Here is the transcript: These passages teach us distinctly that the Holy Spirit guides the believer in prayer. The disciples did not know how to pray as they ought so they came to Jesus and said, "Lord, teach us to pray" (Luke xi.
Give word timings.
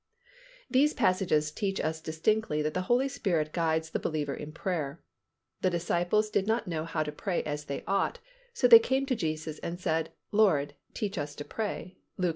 These 0.67 0.95
passages 0.95 1.51
teach 1.51 1.79
us 1.79 2.01
distinctly 2.01 2.63
that 2.63 2.73
the 2.73 2.81
Holy 2.89 3.07
Spirit 3.07 3.53
guides 3.53 3.91
the 3.91 3.99
believer 3.99 4.33
in 4.33 4.51
prayer. 4.51 4.99
The 5.61 5.69
disciples 5.69 6.31
did 6.31 6.47
not 6.47 6.65
know 6.67 6.85
how 6.85 7.03
to 7.03 7.11
pray 7.11 7.43
as 7.43 7.65
they 7.65 7.83
ought 7.85 8.17
so 8.51 8.67
they 8.67 8.79
came 8.79 9.05
to 9.05 9.15
Jesus 9.15 9.59
and 9.59 9.79
said, 9.79 10.11
"Lord, 10.31 10.73
teach 10.95 11.19
us 11.19 11.35
to 11.35 11.45
pray" 11.45 11.99
(Luke 12.17 12.29
xi. 12.29 12.29